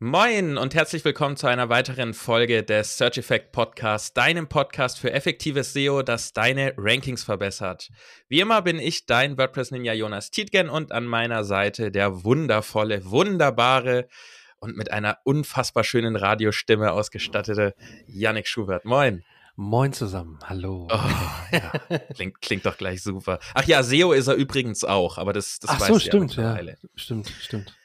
[0.00, 5.12] Moin und herzlich willkommen zu einer weiteren Folge des Search Effect Podcasts, deinem Podcast für
[5.12, 7.90] effektives SEO, das deine Rankings verbessert.
[8.28, 13.10] Wie immer bin ich dein WordPress Ninja Jonas Tietgen und an meiner Seite der wundervolle,
[13.10, 14.06] wunderbare
[14.60, 17.74] und mit einer unfassbar schönen Radiostimme ausgestattete
[18.06, 18.84] Yannick Schubert.
[18.84, 19.24] Moin.
[19.56, 20.86] Moin zusammen, hallo.
[20.92, 21.10] Oh,
[21.50, 21.72] ja.
[22.14, 23.40] klingt, klingt doch gleich super.
[23.52, 26.36] Ach ja, SEO ist er übrigens auch, aber das, das Ach weiß so, ich stimmt,
[26.36, 26.56] ja.
[26.94, 27.77] Stimmt, stimmt.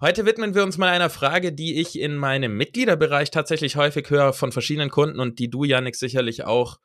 [0.00, 4.32] Heute widmen wir uns mal einer Frage, die ich in meinem Mitgliederbereich tatsächlich häufig höre
[4.32, 6.78] von verschiedenen Kunden und die du, Janik, sicherlich auch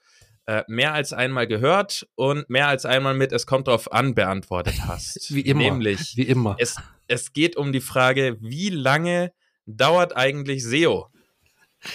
[0.45, 4.76] äh, mehr als einmal gehört und mehr als einmal mit Es kommt drauf an beantwortet
[4.88, 5.34] hast.
[5.34, 5.62] Wie immer.
[5.62, 6.55] Nämlich, Wie immer.
[6.59, 6.76] es,
[7.08, 9.31] es geht um die Frage, wie lange
[9.66, 11.09] dauert eigentlich SEO?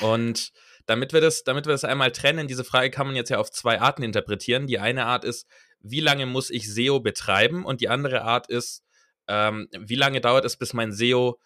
[0.01, 0.53] Und
[0.87, 3.51] damit wir das, damit wir das einmal trennen, diese Frage kann man jetzt ja auf
[3.51, 4.67] zwei Arten interpretieren.
[4.67, 5.47] Die eine Art ist,
[5.81, 7.65] wie lange muss ich SEO betreiben?
[7.65, 8.83] Und die andere Art ist,
[9.29, 11.39] ähm, wie lange dauert es, bis mein SEO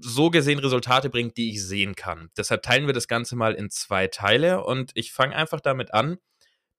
[0.00, 2.30] so gesehen Resultate bringt, die ich sehen kann.
[2.36, 6.18] Deshalb teilen wir das Ganze mal in zwei Teile und ich fange einfach damit an,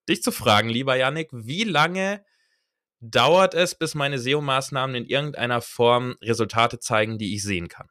[0.08, 2.24] dich zu fragen, lieber Yannick, wie lange
[3.02, 7.90] dauert es, bis meine SEO-Maßnahmen in irgendeiner Form Resultate zeigen, die ich sehen kann?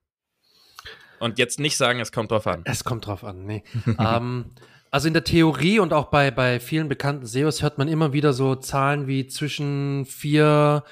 [1.20, 2.62] Und jetzt nicht sagen, es kommt drauf an.
[2.64, 3.64] Es kommt drauf an, nee.
[3.98, 4.52] ähm,
[4.90, 8.32] also in der Theorie und auch bei, bei vielen bekannten SEOs hört man immer wieder
[8.32, 10.84] so Zahlen wie zwischen vier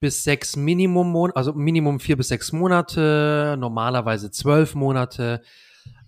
[0.00, 5.42] bis sechs Minimum, Mon also Minimum vier bis sechs Monate, normalerweise zwölf Monate.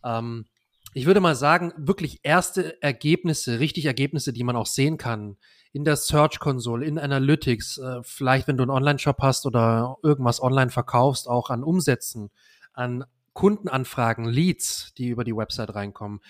[0.05, 0.47] Ähm,
[0.94, 5.36] ich würde mal sagen, wirklich erste Ergebnisse, richtig Ergebnisse, die man auch sehen kann
[5.72, 10.42] in der Search Console, in Analytics, äh, vielleicht wenn du einen Online-Shop hast oder irgendwas
[10.42, 12.31] online verkaufst, auch an Umsätzen,
[12.72, 16.20] an Kundenanfragen, Leads, die über die Website reinkommen,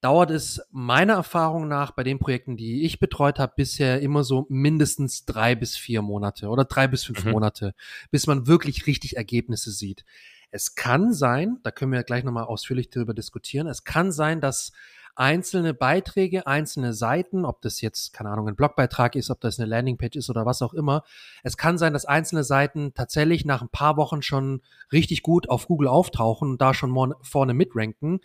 [0.00, 4.46] dauert es meiner Erfahrung nach bei den Projekten, die ich betreut habe, bisher immer so
[4.48, 7.32] mindestens drei bis vier Monate oder drei bis fünf Mhm.
[7.32, 7.74] Monate,
[8.10, 10.04] bis man wirklich richtig Ergebnisse sieht.
[10.50, 14.72] Es kann sein, da können wir gleich nochmal ausführlich darüber diskutieren, es kann sein, dass
[15.16, 19.68] einzelne Beiträge, einzelne Seiten, ob das jetzt, keine Ahnung, ein Blogbeitrag ist, ob das eine
[19.68, 21.04] Landingpage ist oder was auch immer,
[21.42, 24.62] es kann sein, dass einzelne Seiten tatsächlich nach ein paar Wochen schon
[24.92, 28.20] richtig gut auf Google auftauchen und da schon vorne mitranken.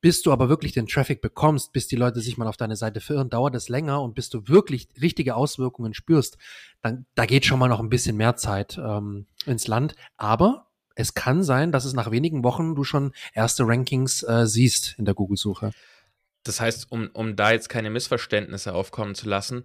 [0.00, 3.00] Bis du aber wirklich den Traffic bekommst, bis die Leute sich mal auf deine Seite
[3.00, 6.38] verirren, dauert es länger und bis du wirklich richtige Auswirkungen spürst,
[6.82, 9.96] dann da geht schon mal noch ein bisschen mehr Zeit ähm, ins Land.
[10.16, 14.96] Aber es kann sein, dass es nach wenigen Wochen du schon erste Rankings äh, siehst
[14.98, 15.72] in der Google-Suche.
[16.48, 19.64] Das heißt, um, um da jetzt keine Missverständnisse aufkommen zu lassen,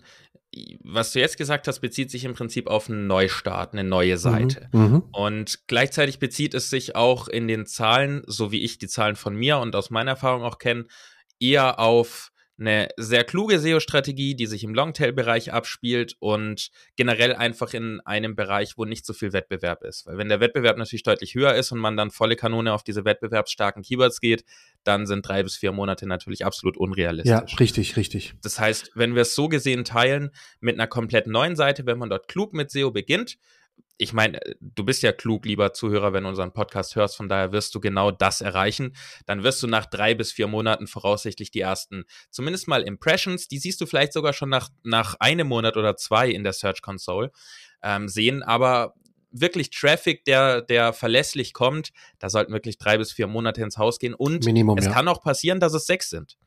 [0.83, 4.69] was du jetzt gesagt hast, bezieht sich im Prinzip auf einen Neustart, eine neue Seite.
[4.71, 5.03] Mhm.
[5.11, 9.35] Und gleichzeitig bezieht es sich auch in den Zahlen, so wie ich die Zahlen von
[9.35, 10.85] mir und aus meiner Erfahrung auch kenne,
[11.39, 17.99] eher auf eine sehr kluge SEO-Strategie, die sich im Longtail-Bereich abspielt und generell einfach in
[18.01, 20.05] einem Bereich, wo nicht so viel Wettbewerb ist.
[20.05, 23.05] Weil wenn der Wettbewerb natürlich deutlich höher ist und man dann volle Kanone auf diese
[23.05, 24.45] wettbewerbsstarken Keywords geht,
[24.83, 27.59] dann sind drei bis vier Monate natürlich absolut Ja, unrealistisch.
[27.59, 28.33] richtig, richtig.
[28.43, 32.09] Das heißt, wenn wir es so gesehen teilen mit einer komplett neuen Seite, wenn man
[32.09, 33.37] dort klug mit SEO beginnt,
[33.97, 37.51] ich meine, du bist ja klug, lieber Zuhörer, wenn du unseren Podcast hörst, von daher
[37.51, 38.95] wirst du genau das erreichen.
[39.25, 43.59] Dann wirst du nach drei bis vier Monaten voraussichtlich die ersten, zumindest mal Impressions, die
[43.59, 47.31] siehst du vielleicht sogar schon nach, nach einem Monat oder zwei in der Search Console
[47.83, 48.95] ähm, sehen, aber
[49.31, 53.99] wirklich Traffic, der, der verlässlich kommt, da sollten wirklich drei bis vier Monate ins Haus
[53.99, 54.91] gehen und Minimum, es ja.
[54.91, 56.37] kann auch passieren, dass es sechs sind.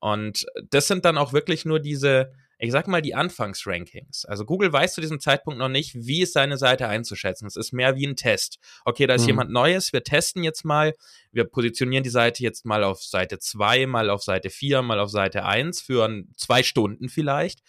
[0.00, 4.26] Und das sind dann auch wirklich nur diese, ich sag mal, die Anfangsrankings.
[4.26, 7.46] Also Google weiß zu diesem Zeitpunkt noch nicht, wie ist seine Seite einzuschätzen.
[7.46, 8.58] Es ist mehr wie ein Test.
[8.84, 9.28] Okay, da ist Mhm.
[9.28, 10.94] jemand Neues, wir testen jetzt mal,
[11.32, 15.10] wir positionieren die Seite jetzt mal auf Seite 2, mal auf Seite 4, mal auf
[15.10, 17.60] Seite 1 für ein, zwei Stunden vielleicht.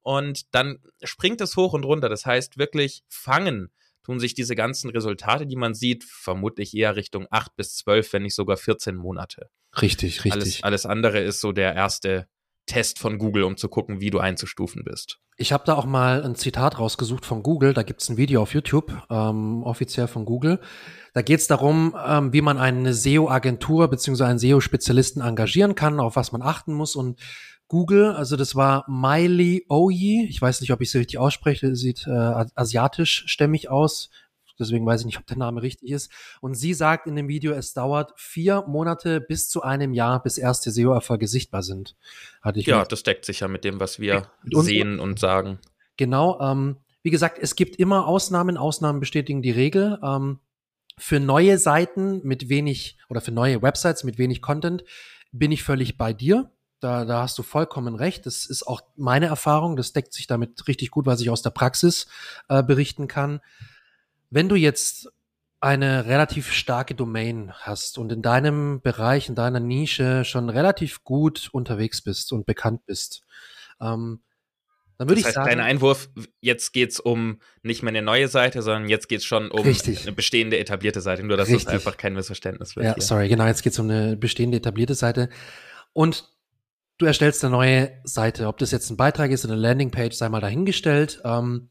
[0.00, 2.08] Und dann springt es hoch und runter.
[2.08, 3.70] Das heißt, wirklich fangen
[4.02, 8.22] tun sich diese ganzen Resultate, die man sieht, vermutlich eher Richtung 8 bis 12, wenn
[8.22, 9.50] nicht sogar 14 Monate.
[9.80, 10.32] Richtig, richtig.
[10.32, 12.26] Alles, alles andere ist so der erste
[12.66, 15.18] Test von Google, um zu gucken, wie du einzustufen bist.
[15.36, 17.74] Ich habe da auch mal ein Zitat rausgesucht von Google.
[17.74, 20.60] Da gibt's ein Video auf YouTube, ähm, offiziell von Google.
[21.14, 26.32] Da geht's darum, ähm, wie man eine SEO-Agentur beziehungsweise einen SEO-Spezialisten engagieren kann, auf was
[26.32, 26.94] man achten muss.
[26.94, 27.18] Und
[27.66, 32.06] Google, also das war Miley Oyi, ich weiß nicht, ob ich sie richtig ausspreche, sieht
[32.06, 34.10] äh, asiatisch stämmig aus.
[34.58, 36.10] Deswegen weiß ich nicht, ob der Name richtig ist.
[36.40, 40.38] Und sie sagt in dem Video, es dauert vier Monate bis zu einem Jahr, bis
[40.38, 41.96] erste SEO-Erfolge sichtbar sind.
[42.42, 45.18] Hatte ich Ja, mir- das deckt sich ja mit dem, was wir Und- sehen und
[45.18, 45.58] sagen.
[45.96, 49.98] Genau, ähm, wie gesagt, es gibt immer Ausnahmen, Ausnahmen bestätigen die Regel.
[50.02, 50.38] Ähm,
[50.98, 54.84] für neue Seiten mit wenig oder für neue Websites mit wenig Content
[55.32, 56.50] bin ich völlig bei dir.
[56.80, 58.26] Da, da hast du vollkommen recht.
[58.26, 59.76] Das ist auch meine Erfahrung.
[59.76, 62.06] Das deckt sich damit richtig gut, was ich aus der Praxis
[62.48, 63.40] äh, berichten kann.
[64.32, 65.12] Wenn du jetzt
[65.60, 71.50] eine relativ starke Domain hast und in deinem Bereich, in deiner Nische schon relativ gut
[71.52, 73.22] unterwegs bist und bekannt bist,
[73.78, 74.22] ähm,
[74.96, 75.48] dann würde ich heißt, sagen.
[75.48, 76.08] Kleiner Einwurf,
[76.40, 79.60] jetzt geht es um nicht mehr eine neue Seite, sondern jetzt geht es schon um
[79.60, 80.02] richtig.
[80.02, 81.22] eine bestehende etablierte Seite.
[81.24, 81.66] Nur, dass richtig.
[81.66, 82.86] das einfach kein Missverständnis wird.
[82.86, 83.02] Ja, hier.
[83.02, 85.28] sorry, genau, jetzt geht es um eine bestehende etablierte Seite.
[85.92, 86.32] Und
[86.96, 88.46] du erstellst eine neue Seite.
[88.46, 91.20] Ob das jetzt ein Beitrag ist oder eine Landingpage, sei mal dahingestellt.
[91.22, 91.68] Ähm,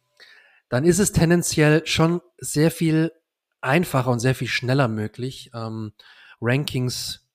[0.71, 3.11] dann ist es tendenziell schon sehr viel
[3.59, 5.91] einfacher und sehr viel schneller möglich, ähm,
[6.39, 7.27] Rankings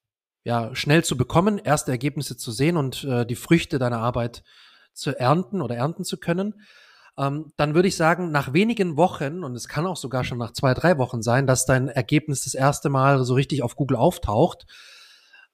[0.42, 4.42] ja schnell zu bekommen, erste Ergebnisse zu sehen und äh, die Früchte deiner Arbeit
[4.94, 6.62] zu ernten oder ernten zu können.
[7.18, 10.52] Ähm, dann würde ich sagen, nach wenigen Wochen, und es kann auch sogar schon nach
[10.52, 14.66] zwei, drei Wochen sein, dass dein Ergebnis das erste Mal so richtig auf Google auftaucht.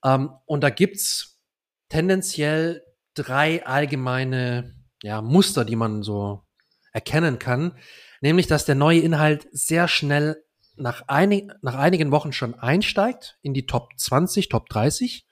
[0.05, 1.40] Ähm, und da gibt's
[1.88, 2.84] tendenziell
[3.14, 6.44] drei allgemeine ja, Muster, die man so
[6.92, 7.76] erkennen kann.
[8.20, 10.44] Nämlich, dass der neue Inhalt sehr schnell
[10.76, 15.26] nach, einig, nach einigen Wochen schon einsteigt in die Top 20, Top 30.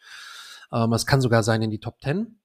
[0.73, 2.41] Ähm, es kann sogar sein in die Top 10.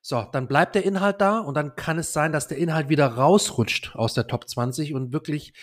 [0.00, 3.06] So, dann bleibt der Inhalt da und dann kann es sein, dass der Inhalt wieder
[3.06, 5.54] rausrutscht aus der Top 20 und wirklich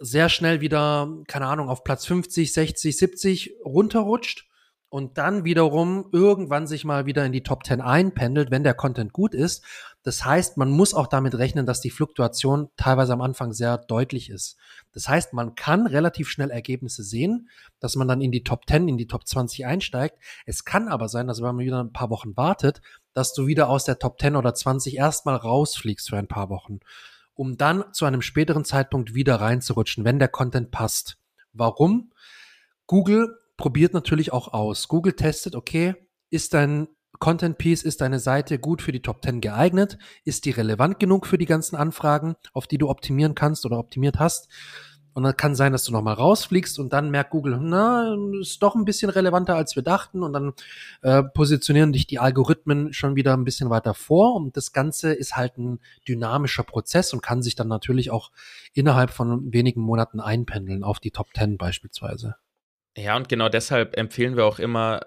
[0.00, 4.48] sehr schnell wieder, keine Ahnung, auf Platz 50, 60, 70 runterrutscht
[4.90, 9.12] und dann wiederum irgendwann sich mal wieder in die Top 10 einpendelt, wenn der Content
[9.12, 9.62] gut ist.
[10.02, 14.30] Das heißt, man muss auch damit rechnen, dass die Fluktuation teilweise am Anfang sehr deutlich
[14.30, 14.56] ist.
[14.92, 17.50] Das heißt, man kann relativ schnell Ergebnisse sehen,
[17.80, 20.16] dass man dann in die Top 10, in die Top 20 einsteigt.
[20.46, 22.80] Es kann aber sein, dass wenn man wieder ein paar Wochen wartet,
[23.12, 26.80] dass du wieder aus der Top 10 oder 20 erstmal rausfliegst für ein paar Wochen,
[27.34, 31.18] um dann zu einem späteren Zeitpunkt wieder reinzurutschen, wenn der Content passt.
[31.52, 32.12] Warum?
[32.86, 34.88] Google probiert natürlich auch aus.
[34.88, 35.94] Google testet, okay,
[36.30, 36.88] ist dein
[37.18, 39.98] Content Piece, ist deine Seite gut für die Top 10 geeignet?
[40.24, 44.18] Ist die relevant genug für die ganzen Anfragen, auf die du optimieren kannst oder optimiert
[44.18, 44.48] hast?
[45.14, 48.76] Und dann kann sein, dass du nochmal rausfliegst und dann merkt Google, na, ist doch
[48.76, 50.22] ein bisschen relevanter, als wir dachten.
[50.22, 50.52] Und dann
[51.02, 54.36] äh, positionieren dich die Algorithmen schon wieder ein bisschen weiter vor.
[54.36, 58.30] Und das Ganze ist halt ein dynamischer Prozess und kann sich dann natürlich auch
[58.74, 62.36] innerhalb von wenigen Monaten einpendeln auf die Top 10 beispielsweise.
[62.98, 65.00] Ja, und genau deshalb empfehlen wir auch immer,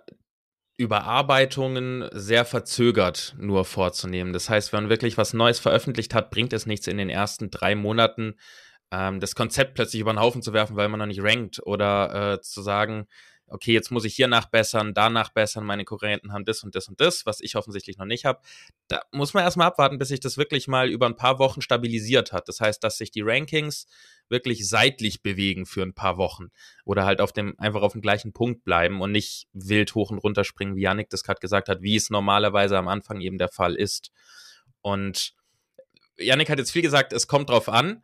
[0.78, 4.32] Überarbeitungen sehr verzögert nur vorzunehmen.
[4.32, 7.52] Das heißt, wenn man wirklich was Neues veröffentlicht hat, bringt es nichts in den ersten
[7.52, 8.36] drei Monaten,
[8.92, 12.36] ähm, das Konzept plötzlich über den Haufen zu werfen, weil man noch nicht rankt oder
[12.36, 13.08] äh, zu sagen,
[13.52, 17.00] okay, jetzt muss ich hier nachbessern, da nachbessern, meine Konkurrenten haben das und das und
[17.02, 18.40] das, was ich offensichtlich noch nicht habe.
[18.88, 22.32] Da muss man erstmal abwarten, bis sich das wirklich mal über ein paar Wochen stabilisiert
[22.32, 22.48] hat.
[22.48, 23.88] Das heißt, dass sich die Rankings
[24.30, 26.48] wirklich seitlich bewegen für ein paar Wochen
[26.86, 30.20] oder halt auf dem, einfach auf dem gleichen Punkt bleiben und nicht wild hoch und
[30.20, 33.50] runter springen, wie Yannick das gerade gesagt hat, wie es normalerweise am Anfang eben der
[33.50, 34.12] Fall ist.
[34.82, 35.34] Und
[36.18, 38.04] Yannick hat jetzt viel gesagt, es kommt drauf an.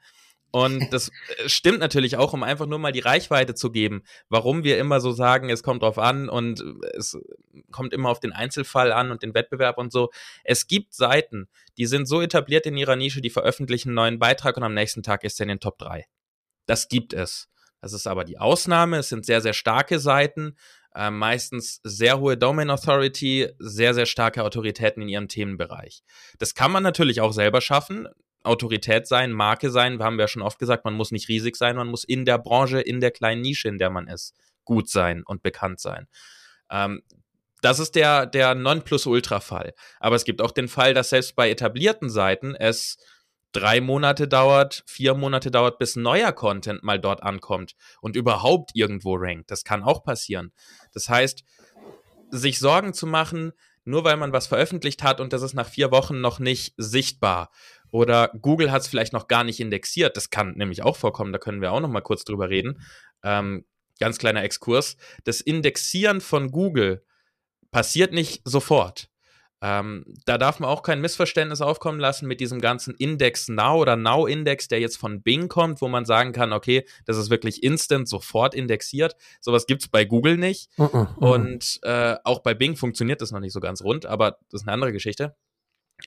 [0.51, 4.63] Und das äh, stimmt natürlich auch, um einfach nur mal die Reichweite zu geben, warum
[4.63, 7.17] wir immer so sagen, es kommt drauf an und äh, es
[7.71, 10.09] kommt immer auf den Einzelfall an und den Wettbewerb und so.
[10.44, 11.47] Es gibt Seiten,
[11.77, 15.03] die sind so etabliert in ihrer Nische, die veröffentlichen einen neuen Beitrag und am nächsten
[15.03, 16.05] Tag ist er in den Top 3.
[16.65, 17.49] Das gibt es.
[17.81, 18.97] Das ist aber die Ausnahme.
[18.97, 20.55] Es sind sehr, sehr starke Seiten,
[20.95, 26.03] äh, meistens sehr hohe Domain Authority, sehr, sehr starke Autoritäten in ihrem Themenbereich.
[26.39, 28.07] Das kann man natürlich auch selber schaffen.
[28.44, 31.75] Autorität sein, Marke sein, haben wir ja schon oft gesagt, man muss nicht riesig sein,
[31.75, 35.24] man muss in der Branche, in der kleinen Nische, in der man ist, gut sein
[35.25, 36.07] und bekannt sein.
[36.69, 37.02] Ähm,
[37.61, 39.73] das ist der, der Nonplusultra-Fall.
[40.00, 42.97] Aber es gibt auch den Fall, dass selbst bei etablierten Seiten es
[43.52, 49.16] drei Monate dauert, vier Monate dauert, bis neuer Content mal dort ankommt und überhaupt irgendwo
[49.16, 49.50] rankt.
[49.50, 50.54] Das kann auch passieren.
[50.94, 51.44] Das heißt,
[52.30, 53.54] sich Sorgen zu machen,
[53.85, 57.50] nur weil man was veröffentlicht hat und das ist nach vier Wochen noch nicht sichtbar
[57.91, 60.17] oder Google hat es vielleicht noch gar nicht indexiert.
[60.17, 62.81] Das kann nämlich auch vorkommen, da können wir auch noch mal kurz drüber reden.
[63.23, 63.65] Ähm,
[63.99, 64.97] ganz kleiner Exkurs.
[65.23, 67.03] Das Indexieren von Google
[67.71, 69.09] passiert nicht sofort.
[69.59, 73.95] Ähm, da darf man auch kein Missverständnis aufkommen lassen mit diesem ganzen Index Now oder
[73.95, 77.63] Now Index, der jetzt von Bing kommt, wo man sagen kann, okay, das ist wirklich
[77.63, 79.15] instant sofort indexiert.
[79.41, 80.69] Sowas gibt es bei Google nicht.
[80.77, 84.06] Uh -uh, uh Und äh, auch bei Bing funktioniert das noch nicht so ganz rund,
[84.06, 85.35] aber das ist eine andere Geschichte.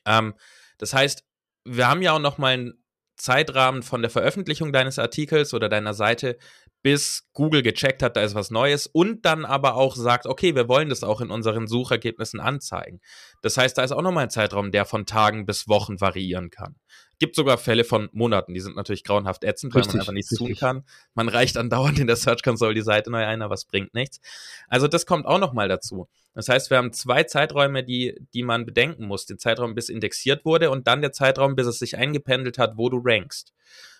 [0.07, 0.35] Ähm,
[0.79, 1.25] das heißt,
[1.65, 2.75] wir haben ja auch noch mal einen
[3.17, 6.39] Zeitrahmen von der Veröffentlichung deines Artikels oder deiner Seite,
[6.83, 10.69] bis Google gecheckt hat, da ist was Neues und dann aber auch sagt, okay, wir
[10.69, 13.01] wollen das auch in unseren Suchergebnissen anzeigen.
[13.43, 16.77] Das heißt, da ist auch nochmal ein Zeitraum, der von Tagen bis Wochen variieren kann.
[17.21, 20.33] Gibt sogar Fälle von Monaten, die sind natürlich grauenhaft ätzend, richtig, weil man einfach nichts
[20.33, 20.47] richtig.
[20.47, 20.85] tun kann.
[21.15, 24.21] Man reicht andauernd in der Search Console die Seite neu ein, aber es bringt nichts.
[24.67, 26.09] Also das kommt auch nochmal dazu.
[26.35, 29.27] Das heißt, wir haben zwei Zeiträume, die, die man bedenken muss.
[29.27, 32.89] Den Zeitraum, bis indexiert wurde und dann der Zeitraum, bis es sich eingependelt hat, wo
[32.89, 33.53] du rankst.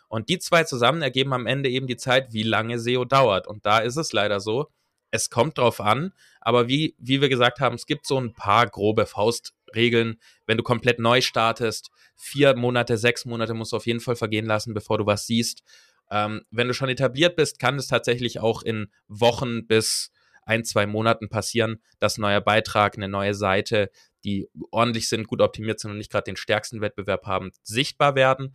[0.09, 3.47] Und die zwei zusammen ergeben am Ende eben die Zeit, wie lange SEO dauert.
[3.47, 4.69] Und da ist es leider so,
[5.11, 8.67] es kommt drauf an, aber wie, wie wir gesagt haben, es gibt so ein paar
[8.67, 10.21] grobe Faustregeln.
[10.47, 14.47] Wenn du komplett neu startest, vier Monate, sechs Monate musst du auf jeden Fall vergehen
[14.47, 15.63] lassen, bevor du was siehst.
[16.11, 20.11] Ähm, wenn du schon etabliert bist, kann es tatsächlich auch in Wochen bis
[20.45, 23.91] ein, zwei Monaten passieren, dass ein neuer Beitrag, eine neue Seite,
[24.25, 28.55] die ordentlich sind, gut optimiert sind und nicht gerade den stärksten Wettbewerb haben, sichtbar werden.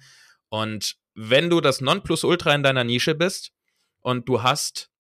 [0.50, 3.52] Und wenn du das Nonplusultra in deiner Nische bist
[4.02, 4.92] und du hast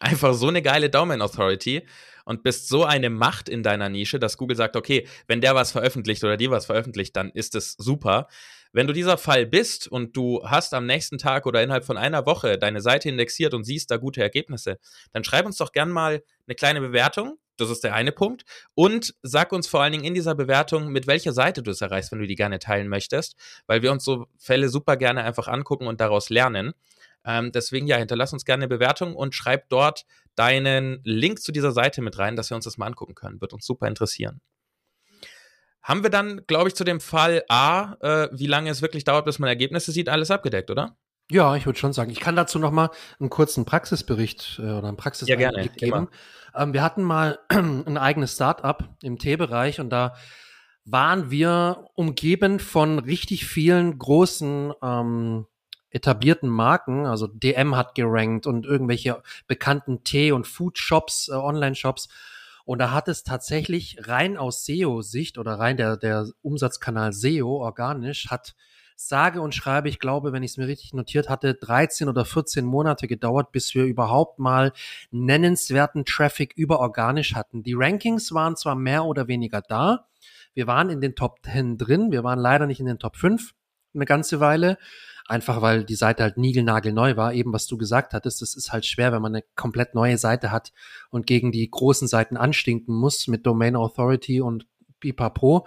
[0.00, 1.82] einfach so eine geile Domain Authority
[2.24, 5.72] und bist so eine Macht in deiner Nische, dass Google sagt, okay, wenn der was
[5.72, 8.28] veröffentlicht oder die was veröffentlicht, dann ist es super.
[8.72, 12.26] Wenn du dieser Fall bist und du hast am nächsten Tag oder innerhalb von einer
[12.26, 14.78] Woche deine Seite indexiert und siehst da gute Ergebnisse,
[15.12, 17.38] dann schreib uns doch gern mal eine kleine Bewertung.
[17.56, 18.44] Das ist der eine Punkt.
[18.74, 22.12] Und sag uns vor allen Dingen in dieser Bewertung, mit welcher Seite du es erreichst,
[22.12, 25.86] wenn du die gerne teilen möchtest, weil wir uns so Fälle super gerne einfach angucken
[25.86, 26.74] und daraus lernen.
[27.26, 30.06] Ähm, deswegen ja, hinterlass uns gerne eine Bewertung und schreib dort
[30.36, 33.40] deinen Link zu dieser Seite mit rein, dass wir uns das mal angucken können.
[33.40, 34.40] Wird uns super interessieren.
[35.82, 39.24] Haben wir dann, glaube ich, zu dem Fall A, äh, wie lange es wirklich dauert,
[39.24, 40.96] bis man Ergebnisse sieht, alles abgedeckt, oder?
[41.30, 42.10] Ja, ich würde schon sagen.
[42.10, 46.08] Ich kann dazu noch mal einen kurzen Praxisbericht äh, oder einen Praxisbericht ja, gerne, geben.
[46.54, 50.14] Ähm, wir hatten mal ein eigenes Startup im T-Bereich und da
[50.84, 55.46] waren wir umgeben von richtig vielen großen ähm,
[55.96, 57.06] etablierten Marken.
[57.06, 62.08] Also DM hat gerankt und irgendwelche bekannten Tee- und Food-Shops, äh, Online-Shops.
[62.64, 68.28] Und da hat es tatsächlich rein aus SEO-Sicht oder rein der, der Umsatzkanal SEO organisch
[68.28, 68.54] hat
[68.96, 72.64] sage und schreibe, ich glaube, wenn ich es mir richtig notiert hatte, 13 oder 14
[72.64, 74.72] Monate gedauert, bis wir überhaupt mal
[75.10, 77.62] nennenswerten Traffic über organisch hatten.
[77.62, 80.06] Die Rankings waren zwar mehr oder weniger da.
[80.54, 82.10] Wir waren in den Top 10 drin.
[82.10, 83.52] Wir waren leider nicht in den Top 5
[83.94, 84.78] eine ganze Weile
[85.28, 88.86] einfach weil die Seite halt niegelnagelneu war, eben was du gesagt hattest, das ist halt
[88.86, 90.72] schwer, wenn man eine komplett neue Seite hat
[91.10, 94.66] und gegen die großen Seiten anstinken muss mit Domain Authority und
[95.00, 95.66] Pipapo.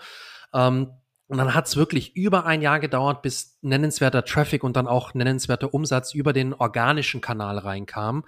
[0.53, 0.91] Ähm,
[1.27, 5.13] und dann hat es wirklich über ein Jahr gedauert, bis nennenswerter Traffic und dann auch
[5.13, 8.25] nennenswerter Umsatz über den organischen Kanal reinkam.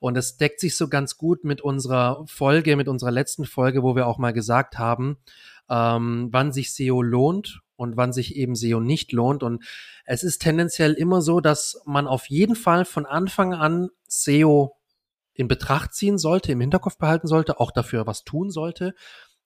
[0.00, 3.94] Und es deckt sich so ganz gut mit unserer Folge, mit unserer letzten Folge, wo
[3.94, 5.18] wir auch mal gesagt haben,
[5.68, 9.42] ähm, wann sich SEO lohnt und wann sich eben SEO nicht lohnt.
[9.42, 9.64] Und
[10.04, 14.76] es ist tendenziell immer so, dass man auf jeden Fall von Anfang an SEO
[15.32, 18.94] in Betracht ziehen sollte, im Hinterkopf behalten sollte, auch dafür was tun sollte.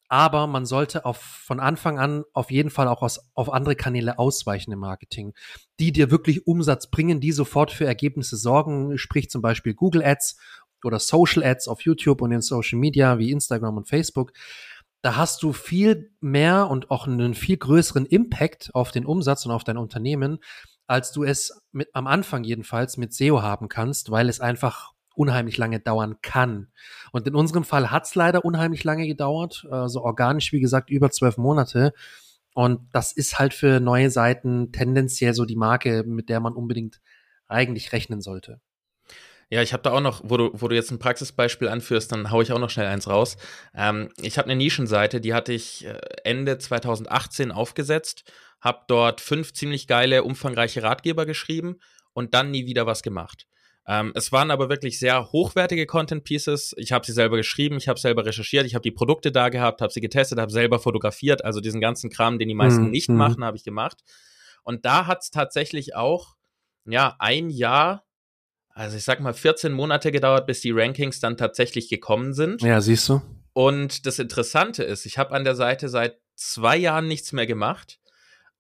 [0.09, 4.19] Aber man sollte auf, von Anfang an auf jeden Fall auch aus, auf andere Kanäle
[4.19, 5.33] ausweichen im Marketing,
[5.79, 10.37] die dir wirklich Umsatz bringen, die sofort für Ergebnisse sorgen, sprich zum Beispiel Google Ads
[10.83, 14.33] oder Social Ads auf YouTube und in Social Media wie Instagram und Facebook
[15.05, 19.53] da hast du viel mehr und auch einen viel größeren Impact auf den Umsatz und
[19.53, 20.39] auf dein Unternehmen,
[20.87, 25.59] als du es mit, am Anfang jedenfalls mit SEO haben kannst, weil es einfach unheimlich
[25.59, 26.69] lange dauern kann.
[27.13, 31.11] Und in unserem Fall hat es leider unheimlich lange gedauert, also organisch, wie gesagt, über
[31.11, 31.93] zwölf Monate.
[32.55, 37.03] Und das ist halt für neue Seiten tendenziell so die Marke, mit der man unbedingt
[37.47, 38.59] eigentlich rechnen sollte.
[39.55, 42.33] Ja, ich habe da auch noch, wo du, wo du jetzt ein Praxisbeispiel anführst, dann
[42.33, 43.37] haue ich auch noch schnell eins raus.
[43.73, 48.25] Ähm, ich habe eine Nischenseite, die hatte ich äh, Ende 2018 aufgesetzt,
[48.61, 51.77] habe dort fünf ziemlich geile, umfangreiche Ratgeber geschrieben
[52.15, 53.47] und dann nie wieder was gemacht.
[53.87, 56.75] Ähm, es waren aber wirklich sehr hochwertige Content Pieces.
[56.77, 59.83] Ich habe sie selber geschrieben, ich habe selber recherchiert, ich habe die Produkte da gehabt,
[59.83, 61.45] habe sie getestet, habe selber fotografiert.
[61.45, 62.91] Also diesen ganzen Kram, den die meisten mhm.
[62.91, 63.19] nicht mhm.
[63.19, 64.03] machen, habe ich gemacht.
[64.65, 66.35] Und da hat es tatsächlich auch
[66.87, 68.05] ja ein Jahr
[68.75, 72.61] also ich sag mal, 14 Monate gedauert, bis die Rankings dann tatsächlich gekommen sind.
[72.63, 73.23] Ja, siehst du.
[73.53, 78.01] Und das Interessante ist, ich habe an der Seite seit zwei Jahren nichts mehr gemacht.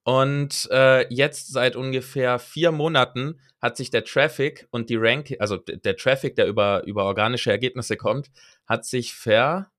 [0.04, 5.56] Und äh, jetzt seit ungefähr vier Monaten hat sich der Traffic und die Ranking, also
[5.56, 8.30] der Traffic, der über, über organische Ergebnisse kommt,
[8.66, 9.70] hat sich ver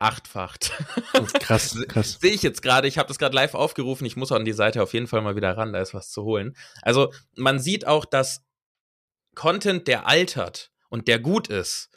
[0.00, 0.72] achtfacht.
[1.40, 2.18] Krass, krass.
[2.20, 4.82] Sehe ich jetzt gerade, ich habe das gerade live aufgerufen, ich muss an die Seite
[4.82, 6.56] auf jeden Fall mal wieder ran, da ist was zu holen.
[6.80, 8.42] Also man sieht auch, dass
[9.40, 11.88] Content, der altert und der gut ist,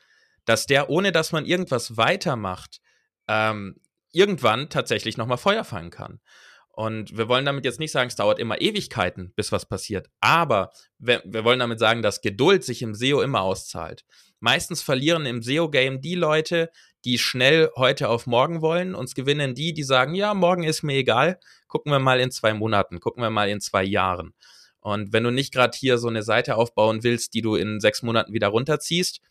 [0.45, 2.79] dass der, ohne dass man irgendwas weitermacht,
[3.27, 3.75] ähm,
[4.13, 6.21] irgendwann tatsächlich nochmal Feuer fangen kann.
[6.69, 10.07] Und wir wollen damit jetzt nicht sagen, es dauert immer Ewigkeiten, bis was passiert.
[10.21, 14.05] Aber wir, wir wollen damit sagen, dass Geduld sich im SEO immer auszahlt.
[14.39, 16.71] Meistens verlieren im SEO-Game die Leute,
[17.03, 18.95] die schnell heute auf morgen wollen.
[18.95, 21.41] Uns gewinnen die, die sagen, ja, morgen ist mir egal.
[21.67, 24.33] Gucken wir mal in zwei Monaten, gucken wir mal in zwei Jahren.
[24.83, 28.03] Und wenn du nicht gerade hier so eine Seite aufbauen willst, die du in sechs
[28.03, 29.21] Monaten wieder runterziehst,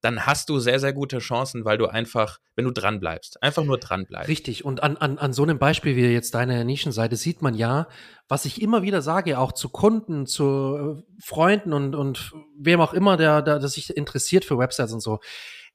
[0.00, 3.64] dann hast du sehr, sehr gute Chancen, weil du einfach, wenn du dran bleibst, einfach
[3.64, 4.28] nur dran bleibst.
[4.28, 4.64] Richtig.
[4.64, 7.86] Und an, an, an so einem Beispiel wie jetzt deine Nischenseite sieht man ja,
[8.28, 12.94] was ich immer wieder sage, auch zu Kunden, zu äh, Freunden und, und wem auch
[12.94, 15.20] immer, der, der, der sich interessiert für Websites und so.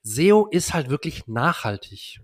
[0.01, 2.19] SEO ist halt wirklich nachhaltig.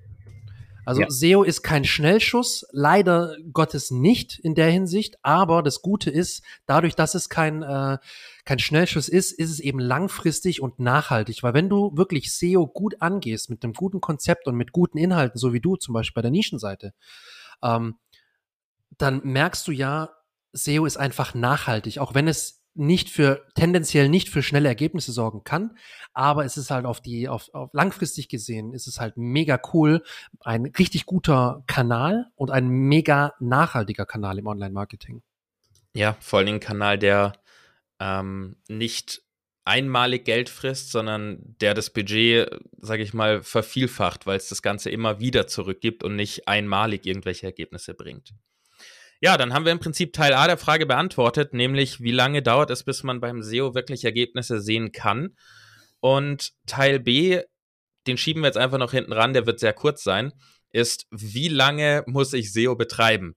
[0.86, 1.10] Also ja.
[1.10, 6.96] SEO ist kein Schnellschuss, leider Gottes nicht in der Hinsicht, aber das Gute ist, dadurch,
[6.96, 7.98] dass es kein, äh,
[8.46, 11.44] kein Schnellschuss ist, ist es eben langfristig und nachhaltig.
[11.44, 15.38] Weil wenn du wirklich SEO gut angehst, mit einem guten Konzept und mit guten Inhalten,
[15.38, 16.94] so wie du zum Beispiel bei der Nischenseite,
[17.62, 17.96] ähm,
[18.98, 20.10] dann merkst du ja,
[20.54, 25.44] SEO ist einfach nachhaltig, auch wenn es nicht für tendenziell nicht für schnelle Ergebnisse sorgen
[25.44, 25.78] kann,
[26.13, 30.04] aber es ist halt auf die auf, auf langfristig gesehen ist es halt mega cool,
[30.40, 35.22] ein richtig guter Kanal und ein mega nachhaltiger Kanal im Online Marketing.
[35.94, 37.34] Ja, vor allem ein Kanal, der
[38.00, 39.22] ähm, nicht
[39.66, 42.50] einmalig Geld frisst, sondern der das Budget,
[42.80, 47.46] sage ich mal, vervielfacht, weil es das Ganze immer wieder zurückgibt und nicht einmalig irgendwelche
[47.46, 48.34] Ergebnisse bringt.
[49.22, 52.72] Ja, dann haben wir im Prinzip Teil A der Frage beantwortet, nämlich wie lange dauert
[52.72, 55.36] es, bis man beim SEO wirklich Ergebnisse sehen kann.
[56.00, 57.42] Und Teil B,
[58.08, 60.34] den schieben wir jetzt einfach noch hinten ran, der wird sehr kurz sein,
[60.72, 63.36] ist, wie lange muss ich SEO betreiben?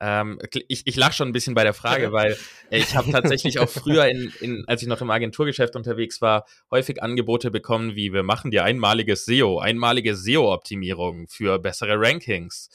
[0.00, 0.38] Ähm,
[0.68, 2.36] ich ich lache schon ein bisschen bei der Frage, weil
[2.70, 7.02] ich habe tatsächlich auch früher, in, in, als ich noch im Agenturgeschäft unterwegs war, häufig
[7.02, 12.70] Angebote bekommen, wie wir machen dir einmaliges SEO, einmalige SEO-Optimierung für bessere Rankings.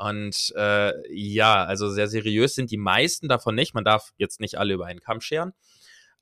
[0.00, 3.74] Und äh, ja, also sehr seriös sind die meisten davon nicht.
[3.74, 5.52] Man darf jetzt nicht alle über einen Kamm scheren.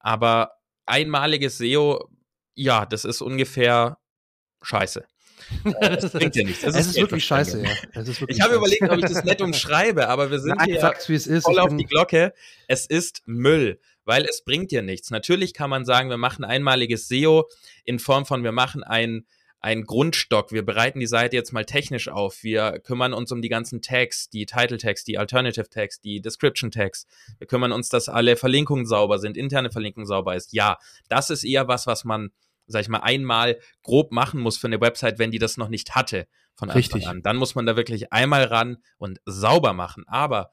[0.01, 0.55] Aber
[0.85, 2.09] einmaliges SEO,
[2.55, 3.99] ja, das ist ungefähr
[4.63, 5.07] scheiße.
[5.81, 6.65] das bringt ja nichts.
[6.65, 7.71] Es, es ist, wirklich scheiße, ja.
[8.03, 10.81] Ist wirklich ich habe überlegt, ob ich das nett umschreibe, aber wir sind Nein, hier
[10.81, 11.45] sag's, wie es ist.
[11.45, 12.35] voll auf die Glocke.
[12.67, 15.13] Es ist Müll, weil es bringt dir nichts.
[15.13, 17.49] Natürlich kann man sagen, wir machen einmaliges SEO
[17.85, 19.25] in Form von, wir machen ein
[19.61, 20.53] ein Grundstock.
[20.53, 22.43] Wir bereiten die Seite jetzt mal technisch auf.
[22.43, 26.71] Wir kümmern uns um die ganzen Tags, die Title Tags, die Alternative Tags, die Description
[26.71, 27.07] Tags.
[27.39, 30.53] Wir kümmern uns, dass alle Verlinkungen sauber sind, interne Verlinkung sauber ist.
[30.53, 32.31] Ja, das ist eher was, was man,
[32.67, 35.95] sag ich mal, einmal grob machen muss für eine Website, wenn die das noch nicht
[35.95, 37.09] hatte von Anfang Richtig.
[37.09, 37.23] an.
[37.23, 40.05] Dann muss man da wirklich einmal ran und sauber machen.
[40.07, 40.51] Aber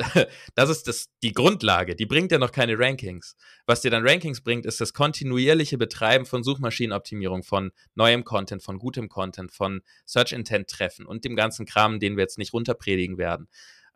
[0.54, 3.36] das ist das, die Grundlage, die bringt ja noch keine Rankings.
[3.66, 8.78] Was dir dann Rankings bringt, ist das kontinuierliche Betreiben von Suchmaschinenoptimierung, von neuem Content, von
[8.78, 13.18] gutem Content, von Search Intent Treffen und dem ganzen Kram, den wir jetzt nicht runterpredigen
[13.18, 13.48] werden.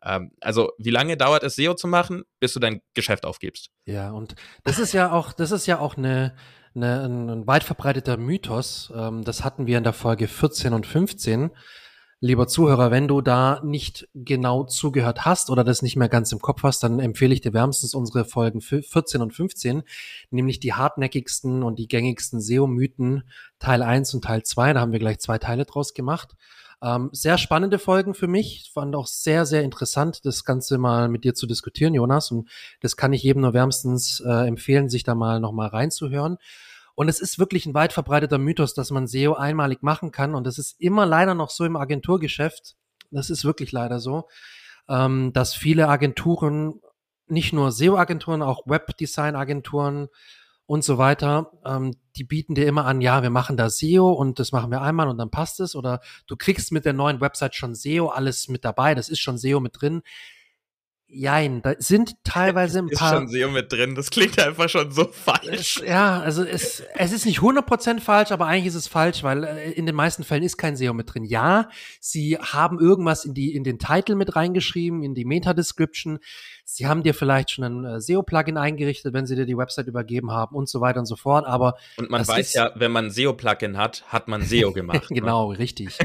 [0.03, 3.69] Ähm, also, wie lange dauert es, SEO zu machen, bis du dein Geschäft aufgibst?
[3.85, 6.35] Ja, und das ist ja auch, das ist ja auch eine,
[6.75, 8.91] eine ein weit verbreiteter Mythos.
[8.95, 11.51] Ähm, das hatten wir in der Folge 14 und 15
[12.21, 16.39] Lieber Zuhörer, wenn du da nicht genau zugehört hast oder das nicht mehr ganz im
[16.39, 19.83] Kopf hast, dann empfehle ich dir wärmstens unsere Folgen 14 und 15,
[20.31, 23.23] nämlich die hartnäckigsten und die gängigsten SEO-Mythen
[23.59, 24.73] Teil 1 und Teil 2.
[24.73, 26.35] Da haben wir gleich zwei Teile draus gemacht.
[26.81, 28.71] Ähm, sehr spannende Folgen für mich.
[28.73, 32.31] Fand auch sehr, sehr interessant, das Ganze mal mit dir zu diskutieren, Jonas.
[32.31, 32.49] Und
[32.79, 36.37] das kann ich jedem nur wärmstens äh, empfehlen, sich da mal nochmal reinzuhören.
[36.95, 40.33] Und es ist wirklich ein weit verbreiteter Mythos, dass man SEO einmalig machen kann.
[40.33, 42.75] Und das ist immer leider noch so im Agenturgeschäft.
[43.11, 44.27] Das ist wirklich leider so,
[44.89, 46.81] ähm, dass viele Agenturen,
[47.27, 50.07] nicht nur SEO-Agenturen, auch Webdesign-Agenturen
[50.67, 54.39] und so weiter, ähm, die bieten dir immer an, ja, wir machen da SEO und
[54.39, 55.75] das machen wir einmal und dann passt es.
[55.75, 59.37] Oder du kriegst mit der neuen Website schon SEO alles mit dabei, das ist schon
[59.37, 60.01] SEO mit drin.
[61.07, 63.13] Jein, da sind teilweise ein paar.
[63.13, 65.81] Ist schon SEO mit drin, das klingt einfach schon so falsch.
[65.85, 69.71] ja, also es, es ist nicht 100% falsch, aber eigentlich ist es falsch, weil äh,
[69.71, 71.23] in den meisten Fällen ist kein SEO mit drin.
[71.23, 76.19] Ja, sie haben irgendwas in, die, in den Titel mit reingeschrieben, in die Meta-Description.
[76.67, 80.31] Sie haben dir vielleicht schon ein äh, SEO-Plugin eingerichtet, wenn sie dir die Website übergeben
[80.31, 81.45] haben und so weiter und so fort.
[81.45, 84.95] Aber und man weiß ja, wenn man ein SEO-Plugin hat, hat man SEO gemacht.
[85.09, 85.21] Ne?
[85.21, 85.59] genau, ne?
[85.59, 85.97] richtig.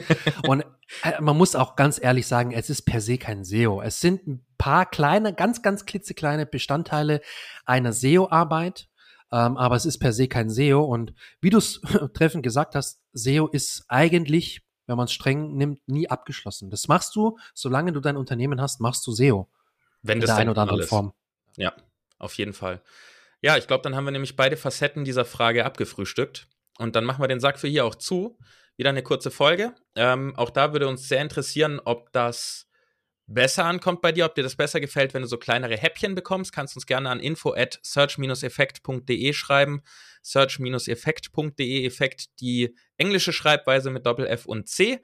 [0.46, 0.61] und
[1.03, 3.81] äh, man muss auch ganz ehrlich sagen, es ist per se kein SEO.
[3.81, 7.23] Es sind ein paar kleine, ganz, ganz klitzekleine Bestandteile
[7.64, 8.88] einer SEO-Arbeit.
[9.33, 10.83] Ähm, aber es ist per se kein SEO.
[10.83, 11.81] Und wie du es
[12.12, 16.68] treffend gesagt hast, SEO ist eigentlich, wenn man es streng nimmt, nie abgeschlossen.
[16.68, 19.49] Das machst du, solange du dein Unternehmen hast, machst du SEO.
[20.03, 21.13] Wenn in das der einen oder anderen Form.
[21.57, 21.75] Ja,
[22.19, 22.83] auf jeden Fall.
[23.43, 26.47] Ja, ich glaube, dann haben wir nämlich beide Facetten dieser Frage abgefrühstückt.
[26.79, 28.39] Und dann machen wir den Sack für hier auch zu.
[28.77, 29.75] Wieder eine kurze Folge.
[29.95, 32.67] Ähm, auch da würde uns sehr interessieren, ob das
[33.27, 36.53] besser ankommt bei dir, ob dir das besser gefällt, wenn du so kleinere Häppchen bekommst,
[36.53, 39.83] kannst du uns gerne an info at search-effekt.de schreiben.
[40.23, 45.01] Search-effekt.de, Effekt die englische Schreibweise mit Doppel F und C.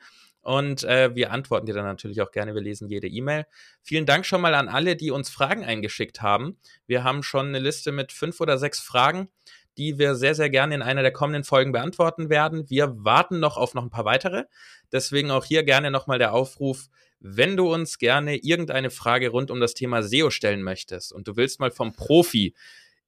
[0.46, 2.54] Und äh, wir antworten dir dann natürlich auch gerne.
[2.54, 3.46] Wir lesen jede E-Mail.
[3.82, 6.56] Vielen Dank schon mal an alle, die uns Fragen eingeschickt haben.
[6.86, 9.28] Wir haben schon eine Liste mit fünf oder sechs Fragen,
[9.76, 12.70] die wir sehr, sehr gerne in einer der kommenden Folgen beantworten werden.
[12.70, 14.44] Wir warten noch auf noch ein paar weitere.
[14.92, 19.58] Deswegen auch hier gerne nochmal der Aufruf, wenn du uns gerne irgendeine Frage rund um
[19.58, 22.54] das Thema SEO stellen möchtest und du willst mal vom Profi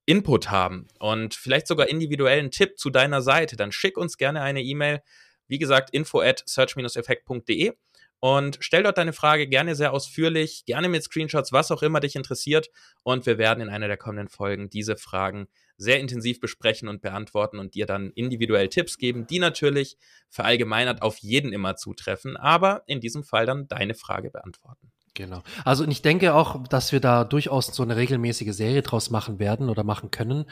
[0.06, 4.62] Input haben und vielleicht sogar individuellen Tipp zu deiner Seite, dann schick uns gerne eine
[4.62, 5.02] E-Mail.
[5.48, 7.72] Wie gesagt, info at search-effekt.de
[8.20, 12.16] und stell dort deine Frage gerne sehr ausführlich, gerne mit Screenshots, was auch immer dich
[12.16, 12.68] interessiert.
[13.04, 17.58] Und wir werden in einer der kommenden Folgen diese Fragen sehr intensiv besprechen und beantworten
[17.58, 19.96] und dir dann individuell Tipps geben, die natürlich
[20.28, 24.90] verallgemeinert auf jeden immer zutreffen, aber in diesem Fall dann deine Frage beantworten.
[25.18, 25.42] Genau.
[25.64, 29.68] Also ich denke auch, dass wir da durchaus so eine regelmäßige Serie draus machen werden
[29.68, 30.44] oder machen können.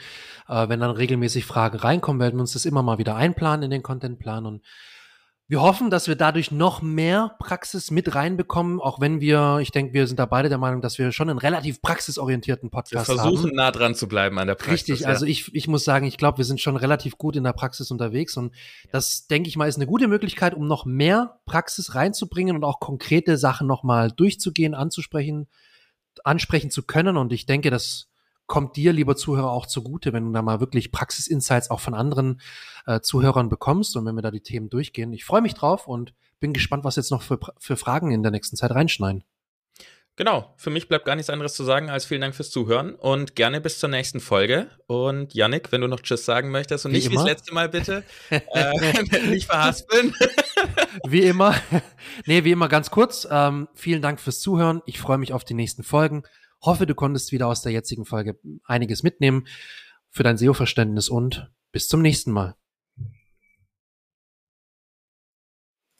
[0.49, 3.71] Äh, wenn dann regelmäßig Fragen reinkommen, werden wir uns das immer mal wieder einplanen in
[3.71, 4.61] den Contentplan und
[5.49, 9.93] wir hoffen, dass wir dadurch noch mehr Praxis mit reinbekommen, auch wenn wir, ich denke,
[9.93, 13.17] wir sind da beide der Meinung, dass wir schon einen relativ praxisorientierten Podcast haben.
[13.17, 13.55] Wir versuchen haben.
[13.55, 14.73] nah dran zu bleiben an der Praxis.
[14.73, 15.07] Richtig, ja.
[15.07, 17.91] also ich, ich muss sagen, ich glaube, wir sind schon relativ gut in der Praxis
[17.91, 18.53] unterwegs und
[18.91, 22.81] das, denke ich mal, ist eine gute Möglichkeit, um noch mehr Praxis reinzubringen und auch
[22.81, 25.47] konkrete Sachen nochmal durchzugehen, anzusprechen,
[26.25, 28.09] ansprechen zu können und ich denke, das
[28.47, 32.41] kommt dir, lieber Zuhörer, auch zugute, wenn du da mal wirklich Praxisinsights auch von anderen
[32.85, 35.13] äh, Zuhörern bekommst und wenn wir da die Themen durchgehen.
[35.13, 38.31] Ich freue mich drauf und bin gespannt, was jetzt noch für, für Fragen in der
[38.31, 39.23] nächsten Zeit reinschneiden.
[40.17, 43.35] Genau, für mich bleibt gar nichts anderes zu sagen als vielen Dank fürs Zuhören und
[43.35, 44.67] gerne bis zur nächsten Folge.
[44.87, 47.69] Und Yannick, wenn du noch Tschüss sagen möchtest und wie nicht wie das letzte Mal
[47.69, 50.15] bitte, äh, nicht verhaspeln.
[51.07, 51.53] wie immer.
[52.25, 53.27] Nee, wie immer ganz kurz.
[53.29, 54.81] Ähm, vielen Dank fürs Zuhören.
[54.87, 56.23] Ich freue mich auf die nächsten Folgen.
[56.61, 59.47] Hoffe, du konntest wieder aus der jetzigen Folge einiges mitnehmen
[60.09, 62.55] für dein SEO-Verständnis und bis zum nächsten Mal.